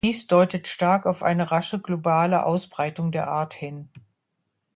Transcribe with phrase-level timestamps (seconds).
[0.03, 3.87] Dies deutet stark auf eine rasche globale Ausbreitung der Art hin.